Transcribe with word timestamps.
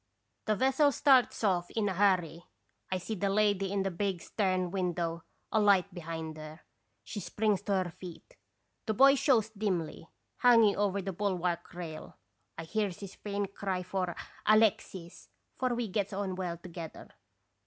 The 0.47 0.55
vessel 0.55 0.91
starts 0.91 1.43
off 1.43 1.69
in 1.69 1.87
a 1.87 1.93
hurry. 1.93 2.43
I 2.91 2.97
see 2.97 3.13
the 3.13 3.29
lady 3.29 3.71
in 3.71 3.83
the 3.83 3.91
big 3.91 4.19
stern 4.19 4.71
window, 4.71 5.25
a 5.51 5.59
light 5.59 5.93
behind 5.93 6.37
her. 6.37 6.61
She 7.03 7.19
springs 7.19 7.61
to 7.61 7.73
her 7.83 7.91
feet. 7.91 8.35
The 8.87 8.95
boy 8.95 9.13
shows 9.13 9.51
dimly, 9.51 10.09
hanging 10.37 10.75
over 10.75 11.03
the 11.03 11.13
bulwark 11.13 11.71
rail; 11.75 12.17
I 12.57 12.63
hears 12.63 12.99
his 13.01 13.13
faint 13.13 13.53
cry 13.53 13.83
for 13.83 14.15
'Alexis!' 14.47 15.29
for 15.59 15.75
we 15.75 15.87
gets 15.87 16.13
on 16.13 16.33
well 16.33 16.57
together. 16.57 17.11